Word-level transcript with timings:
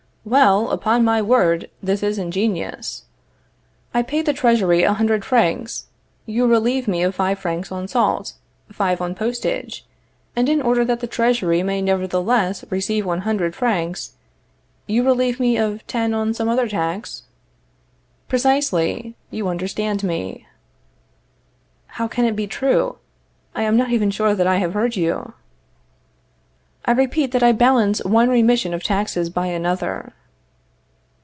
Well, 0.23 0.69
upon 0.69 1.03
my 1.03 1.19
word, 1.19 1.67
this 1.81 2.03
is 2.03 2.19
ingenious. 2.19 3.05
I 3.91 4.03
pay 4.03 4.21
the 4.21 4.33
Treasury 4.33 4.83
a 4.83 4.93
hundred 4.93 5.25
francs; 5.25 5.87
you 6.27 6.45
relieve 6.45 6.87
me 6.87 7.01
of 7.01 7.15
five 7.15 7.39
francs 7.39 7.71
on 7.71 7.87
salt, 7.87 8.33
five 8.71 9.01
on 9.01 9.15
postage; 9.15 9.83
and 10.35 10.47
in 10.47 10.61
order 10.61 10.85
that 10.85 10.99
the 10.99 11.07
Treasury 11.07 11.63
may 11.63 11.81
nevertheless 11.81 12.63
receive 12.69 13.03
one 13.03 13.21
hundred 13.21 13.55
francs, 13.55 14.13
you 14.85 15.03
relieve 15.03 15.39
me 15.39 15.57
of 15.57 15.85
ten 15.87 16.13
on 16.13 16.35
some 16.35 16.47
other 16.47 16.67
tax? 16.67 17.23
Precisely; 18.27 19.15
you 19.31 19.47
understand 19.47 20.03
me. 20.03 20.45
How 21.87 22.07
can 22.07 22.25
it 22.25 22.35
be 22.35 22.45
true? 22.45 22.99
I 23.55 23.63
am 23.63 23.75
not 23.75 23.89
even 23.89 24.11
sure 24.11 24.35
that 24.35 24.45
I 24.45 24.57
have 24.57 24.75
heard 24.75 24.95
you. 24.95 25.33
I 26.83 26.93
repeat 26.93 27.31
that 27.33 27.43
I 27.43 27.51
balance 27.51 28.03
one 28.03 28.27
remission 28.29 28.73
of 28.73 28.81
taxes 28.81 29.29
by 29.29 29.45
another. 29.45 30.13